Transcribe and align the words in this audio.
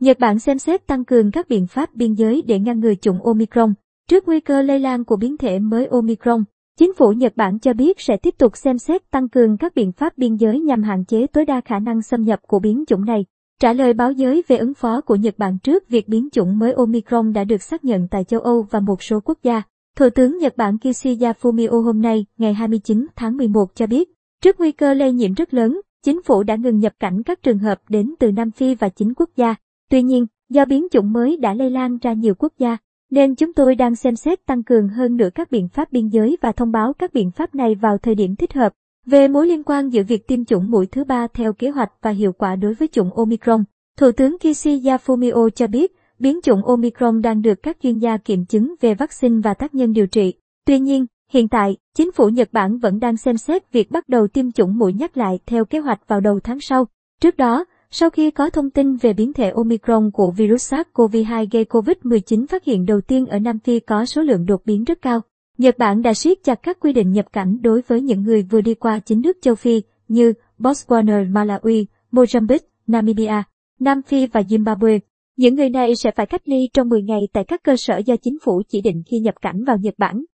Nhật 0.00 0.18
Bản 0.18 0.38
xem 0.38 0.58
xét 0.58 0.86
tăng 0.86 1.04
cường 1.04 1.30
các 1.30 1.48
biện 1.48 1.66
pháp 1.66 1.94
biên 1.94 2.14
giới 2.14 2.42
để 2.46 2.58
ngăn 2.58 2.80
ngừa 2.80 2.94
chủng 2.94 3.22
Omicron. 3.22 3.74
Trước 4.08 4.28
nguy 4.28 4.40
cơ 4.40 4.62
lây 4.62 4.78
lan 4.78 5.04
của 5.04 5.16
biến 5.16 5.36
thể 5.36 5.58
mới 5.58 5.86
Omicron, 5.86 6.44
chính 6.78 6.94
phủ 6.94 7.12
Nhật 7.12 7.32
Bản 7.36 7.58
cho 7.58 7.72
biết 7.72 8.00
sẽ 8.00 8.16
tiếp 8.16 8.34
tục 8.38 8.56
xem 8.56 8.78
xét 8.78 9.10
tăng 9.10 9.28
cường 9.28 9.56
các 9.56 9.74
biện 9.74 9.92
pháp 9.92 10.18
biên 10.18 10.36
giới 10.36 10.60
nhằm 10.60 10.82
hạn 10.82 11.04
chế 11.04 11.26
tối 11.26 11.44
đa 11.44 11.60
khả 11.60 11.78
năng 11.78 12.02
xâm 12.02 12.22
nhập 12.22 12.40
của 12.48 12.58
biến 12.58 12.84
chủng 12.86 13.04
này. 13.04 13.24
Trả 13.60 13.72
lời 13.72 13.92
báo 13.92 14.12
giới 14.12 14.42
về 14.48 14.56
ứng 14.56 14.74
phó 14.74 15.00
của 15.00 15.14
Nhật 15.14 15.34
Bản 15.38 15.58
trước 15.58 15.88
việc 15.88 16.08
biến 16.08 16.28
chủng 16.32 16.58
mới 16.58 16.72
Omicron 16.72 17.32
đã 17.32 17.44
được 17.44 17.62
xác 17.62 17.84
nhận 17.84 18.08
tại 18.08 18.24
châu 18.24 18.40
Âu 18.40 18.66
và 18.70 18.80
một 18.80 19.02
số 19.02 19.20
quốc 19.20 19.38
gia. 19.42 19.62
Thủ 19.96 20.10
tướng 20.10 20.38
Nhật 20.38 20.56
Bản 20.56 20.78
Kishida 20.78 21.32
Fumio 21.40 21.82
hôm 21.82 22.02
nay, 22.02 22.26
ngày 22.38 22.54
29 22.54 23.06
tháng 23.16 23.36
11 23.36 23.74
cho 23.74 23.86
biết, 23.86 24.10
trước 24.42 24.60
nguy 24.60 24.72
cơ 24.72 24.94
lây 24.94 25.12
nhiễm 25.12 25.34
rất 25.34 25.54
lớn, 25.54 25.80
chính 26.04 26.22
phủ 26.22 26.42
đã 26.42 26.56
ngừng 26.56 26.78
nhập 26.78 26.92
cảnh 27.00 27.22
các 27.22 27.42
trường 27.42 27.58
hợp 27.58 27.80
đến 27.88 28.14
từ 28.18 28.32
Nam 28.32 28.50
Phi 28.50 28.74
và 28.74 28.88
chính 28.88 29.14
quốc 29.14 29.30
gia. 29.36 29.54
Tuy 29.90 30.02
nhiên, 30.02 30.26
do 30.48 30.64
biến 30.64 30.86
chủng 30.90 31.12
mới 31.12 31.36
đã 31.36 31.54
lây 31.54 31.70
lan 31.70 31.98
ra 31.98 32.12
nhiều 32.12 32.34
quốc 32.38 32.52
gia, 32.58 32.76
nên 33.10 33.34
chúng 33.34 33.52
tôi 33.52 33.74
đang 33.74 33.96
xem 33.96 34.16
xét 34.16 34.46
tăng 34.46 34.62
cường 34.62 34.88
hơn 34.88 35.16
nữa 35.16 35.28
các 35.34 35.50
biện 35.50 35.68
pháp 35.68 35.92
biên 35.92 36.08
giới 36.08 36.36
và 36.40 36.52
thông 36.52 36.72
báo 36.72 36.92
các 36.92 37.14
biện 37.14 37.30
pháp 37.30 37.54
này 37.54 37.74
vào 37.74 37.98
thời 37.98 38.14
điểm 38.14 38.36
thích 38.36 38.52
hợp. 38.52 38.72
Về 39.06 39.28
mối 39.28 39.46
liên 39.46 39.62
quan 39.62 39.88
giữa 39.88 40.02
việc 40.02 40.26
tiêm 40.26 40.44
chủng 40.44 40.70
mũi 40.70 40.86
thứ 40.86 41.04
ba 41.04 41.26
theo 41.34 41.52
kế 41.52 41.70
hoạch 41.70 41.92
và 42.02 42.10
hiệu 42.10 42.32
quả 42.32 42.56
đối 42.56 42.74
với 42.74 42.88
chủng 42.88 43.14
Omicron, 43.14 43.64
Thủ 43.98 44.12
tướng 44.12 44.36
Kishida 44.38 44.96
Fumio 44.96 45.50
cho 45.50 45.66
biết, 45.66 45.92
biến 46.18 46.40
chủng 46.42 46.64
Omicron 46.64 47.22
đang 47.22 47.42
được 47.42 47.62
các 47.62 47.76
chuyên 47.82 47.98
gia 47.98 48.16
kiểm 48.16 48.44
chứng 48.44 48.74
về 48.80 48.94
vaccine 48.94 49.40
và 49.44 49.54
tác 49.54 49.74
nhân 49.74 49.92
điều 49.92 50.06
trị. 50.06 50.34
Tuy 50.66 50.78
nhiên, 50.78 51.06
hiện 51.30 51.48
tại, 51.48 51.76
chính 51.96 52.12
phủ 52.12 52.28
Nhật 52.28 52.48
Bản 52.52 52.78
vẫn 52.78 53.00
đang 53.00 53.16
xem 53.16 53.36
xét 53.36 53.72
việc 53.72 53.90
bắt 53.90 54.08
đầu 54.08 54.28
tiêm 54.28 54.52
chủng 54.52 54.78
mũi 54.78 54.92
nhắc 54.92 55.16
lại 55.16 55.38
theo 55.46 55.64
kế 55.64 55.78
hoạch 55.78 56.08
vào 56.08 56.20
đầu 56.20 56.40
tháng 56.40 56.60
sau. 56.60 56.86
Trước 57.20 57.36
đó, 57.36 57.64
sau 57.90 58.10
khi 58.10 58.30
có 58.30 58.50
thông 58.50 58.70
tin 58.70 58.96
về 58.96 59.12
biến 59.12 59.32
thể 59.32 59.50
Omicron 59.50 60.10
của 60.10 60.30
virus 60.30 60.74
SARS-CoV-2 60.74 61.46
gây 61.50 61.64
COVID-19 61.64 62.46
phát 62.46 62.64
hiện 62.64 62.86
đầu 62.86 63.00
tiên 63.00 63.26
ở 63.26 63.38
Nam 63.38 63.58
Phi 63.58 63.80
có 63.80 64.04
số 64.04 64.22
lượng 64.22 64.46
đột 64.46 64.60
biến 64.64 64.84
rất 64.84 65.02
cao, 65.02 65.20
Nhật 65.58 65.78
Bản 65.78 66.02
đã 66.02 66.14
siết 66.14 66.38
chặt 66.44 66.54
các 66.62 66.80
quy 66.80 66.92
định 66.92 67.12
nhập 67.12 67.26
cảnh 67.32 67.58
đối 67.62 67.82
với 67.86 68.00
những 68.00 68.22
người 68.22 68.42
vừa 68.42 68.60
đi 68.60 68.74
qua 68.74 68.98
chính 68.98 69.20
nước 69.20 69.36
châu 69.42 69.54
Phi 69.54 69.82
như 70.08 70.32
Botswana, 70.58 71.32
Malawi, 71.32 71.84
Mozambique, 72.12 72.58
Namibia, 72.86 73.42
Nam 73.80 74.02
Phi 74.02 74.26
và 74.26 74.40
Zimbabwe. 74.40 74.98
Những 75.36 75.54
người 75.54 75.70
này 75.70 75.96
sẽ 75.96 76.10
phải 76.10 76.26
cách 76.26 76.48
ly 76.48 76.68
trong 76.72 76.88
10 76.88 77.02
ngày 77.02 77.20
tại 77.32 77.44
các 77.44 77.62
cơ 77.62 77.76
sở 77.76 77.96
do 77.96 78.16
chính 78.16 78.38
phủ 78.44 78.62
chỉ 78.68 78.80
định 78.80 79.02
khi 79.06 79.18
nhập 79.18 79.34
cảnh 79.42 79.64
vào 79.64 79.76
Nhật 79.76 79.94
Bản. 79.98 80.24